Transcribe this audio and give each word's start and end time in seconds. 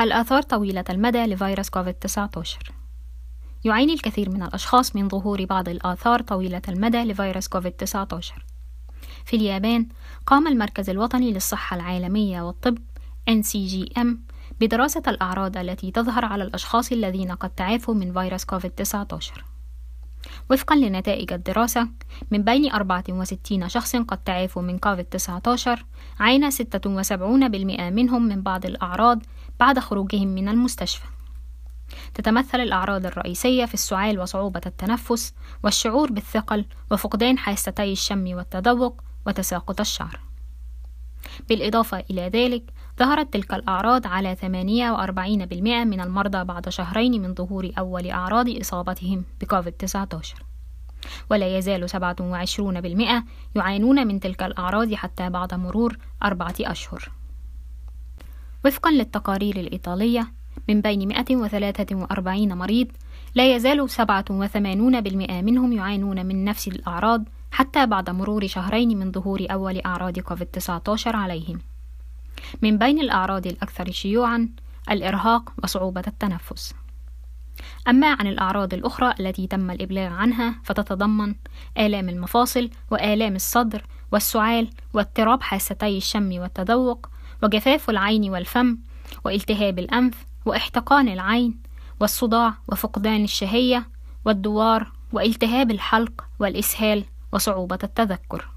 الآثار 0.00 0.42
طويلة 0.42 0.84
المدى 0.90 1.26
لفيروس 1.26 1.70
كوفيد-19 1.70 2.72
يعاني 3.64 3.92
الكثير 3.92 4.30
من 4.30 4.42
الأشخاص 4.42 4.96
من 4.96 5.08
ظهور 5.08 5.44
بعض 5.44 5.68
الآثار 5.68 6.22
طويلة 6.22 6.62
المدى 6.68 7.04
لفيروس 7.04 7.48
كوفيد-19 7.48 7.84
في 9.24 9.36
اليابان 9.36 9.88
قام 10.26 10.48
المركز 10.48 10.90
الوطني 10.90 11.32
للصحة 11.32 11.76
العالمية 11.76 12.42
والطب 12.42 12.78
NCGM 13.30 14.06
بدراسة 14.60 15.02
الأعراض 15.08 15.56
التي 15.56 15.90
تظهر 15.90 16.24
على 16.24 16.44
الأشخاص 16.44 16.92
الذين 16.92 17.32
قد 17.32 17.50
تعافوا 17.50 17.94
من 17.94 18.12
فيروس 18.12 18.44
كوفيد-19 18.44 19.53
وفقا 20.50 20.76
لنتائج 20.76 21.32
الدراسة 21.32 21.88
من 22.30 22.42
بين 22.42 22.72
64 22.72 23.68
شخص 23.68 23.96
قد 23.96 24.18
تعافوا 24.24 24.62
من 24.62 24.78
كوفيد-19 24.78 25.68
عانى 26.20 26.50
76% 26.50 26.60
منهم 27.80 28.22
من 28.22 28.42
بعض 28.42 28.66
الأعراض 28.66 29.22
بعد 29.60 29.78
خروجهم 29.78 30.28
من 30.28 30.48
المستشفى. 30.48 31.04
تتمثل 32.14 32.60
الأعراض 32.60 33.06
الرئيسية 33.06 33.64
في 33.64 33.74
السعال 33.74 34.20
وصعوبة 34.20 34.60
التنفس 34.66 35.34
والشعور 35.64 36.12
بالثقل 36.12 36.64
وفقدان 36.90 37.38
حاستي 37.38 37.92
الشم 37.92 38.36
والتذوق 38.36 39.02
وتساقط 39.26 39.80
الشعر. 39.80 40.20
بالإضافة 41.48 42.04
إلى 42.10 42.28
ذلك 42.28 42.62
ظهرت 42.98 43.32
تلك 43.32 43.54
الأعراض 43.54 44.06
على 44.06 44.36
48% 44.36 44.46
من 45.84 46.00
المرضى 46.00 46.44
بعد 46.44 46.68
شهرين 46.68 47.22
من 47.22 47.34
ظهور 47.34 47.70
أول 47.78 48.10
أعراض 48.10 48.48
إصابتهم 48.48 49.24
بكوفيد-19 49.40 50.44
ولا 51.30 51.58
يزال 51.58 51.90
27% 51.90 53.56
يعانون 53.56 54.06
من 54.06 54.20
تلك 54.20 54.42
الأعراض 54.42 54.94
حتى 54.94 55.30
بعد 55.30 55.54
مرور 55.54 55.98
أربعة 56.22 56.54
أشهر. 56.60 57.10
وفقا 58.64 58.90
للتقارير 58.90 59.56
الإيطالية 59.56 60.32
من 60.68 60.80
بين 60.80 61.08
143 61.08 62.54
مريض 62.54 62.86
لا 63.34 63.54
يزال 63.54 63.90
87% 63.90 63.96
منهم 65.32 65.72
يعانون 65.72 66.26
من 66.26 66.44
نفس 66.44 66.68
الأعراض 66.68 67.24
حتى 67.54 67.86
بعد 67.86 68.10
مرور 68.10 68.46
شهرين 68.46 68.98
من 68.98 69.12
ظهور 69.12 69.46
أول 69.50 69.80
أعراض 69.86 70.18
كوفيد-19 70.18 71.06
عليهم. 71.06 71.58
من 72.62 72.78
بين 72.78 72.98
الأعراض 73.00 73.46
الأكثر 73.46 73.90
شيوعًا 73.90 74.48
الإرهاق 74.90 75.52
وصعوبة 75.62 76.02
التنفس. 76.06 76.74
أما 77.88 78.06
عن 78.06 78.26
الأعراض 78.26 78.74
الأخرى 78.74 79.14
التي 79.20 79.46
تم 79.46 79.70
الإبلاغ 79.70 80.12
عنها 80.12 80.54
فتتضمن 80.64 81.34
آلام 81.78 82.08
المفاصل 82.08 82.70
وآلام 82.90 83.34
الصدر 83.34 83.82
والسعال 84.12 84.70
واضطراب 84.94 85.42
حاستي 85.42 85.96
الشم 85.96 86.32
والتذوق 86.32 87.08
وجفاف 87.42 87.90
العين 87.90 88.30
والفم 88.30 88.78
والتهاب 89.24 89.78
الأنف 89.78 90.26
واحتقان 90.46 91.08
العين 91.08 91.58
والصداع 92.00 92.54
وفقدان 92.68 93.24
الشهية 93.24 93.88
والدوار 94.24 94.92
والتهاب 95.12 95.70
الحلق 95.70 96.24
والإسهال 96.38 97.04
وصعوبة 97.34 97.78
التذكر. 97.84 98.48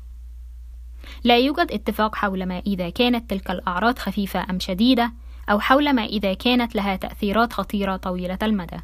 لا 1.24 1.38
يوجد 1.38 1.72
اتفاق 1.72 2.16
حول 2.16 2.46
ما 2.46 2.60
إذا 2.60 2.90
كانت 2.90 3.30
تلك 3.30 3.52
الأعراض 3.52 4.00
خفيفة 4.00 4.50
أم 4.50 4.60
شديدة 4.60 5.14
أو 5.50 5.60
حول 5.60 5.94
ما 5.94 6.04
إذا 6.04 6.34
كانت 6.34 6.76
لها 6.76 6.96
تأثيرات 6.96 7.54
خطيرة 7.54 7.96
طويلة 7.96 8.38
المدى. 8.44 8.78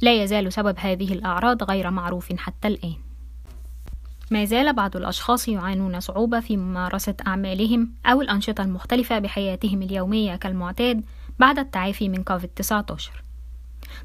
لا 0.00 0.22
يزال 0.22 0.52
سبب 0.52 0.74
هذه 0.78 1.12
الأعراض 1.12 1.62
غير 1.62 1.90
معروف 1.90 2.32
حتى 2.32 2.68
الآن. 2.68 2.94
ما 4.30 4.44
زال 4.44 4.72
بعض 4.72 4.96
الأشخاص 4.96 5.48
يعانون 5.48 6.00
صعوبة 6.00 6.40
في 6.40 6.56
ممارسة 6.56 7.14
أعمالهم 7.26 7.92
أو 8.06 8.20
الأنشطة 8.20 8.64
المختلفة 8.64 9.18
بحياتهم 9.18 9.82
اليومية 9.82 10.36
كالمعتاد 10.36 11.04
بعد 11.38 11.58
التعافي 11.58 12.08
من 12.08 12.24
كوفيد-19 12.24 13.27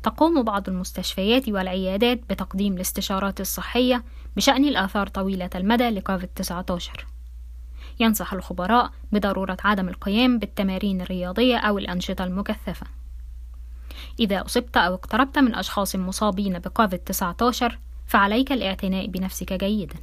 تقوم 0.04 0.44
بعض 0.44 0.70
المستشفيات 0.70 1.50
والعيادات 1.50 2.20
بتقديم 2.30 2.74
الاستشارات 2.74 3.42
الصحية 3.42 4.04
بشأن 4.36 4.66
الآثار 4.66 5.08
طويلة 5.08 5.50
المدى 5.56 5.90
لكوفيد-19 5.90 7.04
ينصح 8.00 8.34
الخبراء 8.34 8.92
بضرورة 9.12 9.58
عدم 9.64 9.90
القيام 9.90 10.40
بالتمارين 10.40 11.02
الرياضية 11.02 11.58
أو 11.58 11.78
الأنشطة 11.78 12.24
المكثفة. 12.24 12.88
إذا 14.20 14.46
أصبت 14.46 14.78
أو 14.78 14.94
اقتربت 14.94 15.40
من 15.40 15.56
أشخاص 15.56 15.96
مصابين 15.96 16.60
بكوفيد-19 16.60 17.74
فعليك 18.08 18.52
الاعتناء 18.52 19.08
بنفسك 19.08 19.54
جيداً. 19.54 19.96